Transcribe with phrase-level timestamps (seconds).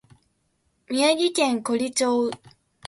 [0.89, 2.31] 宮城県亘理町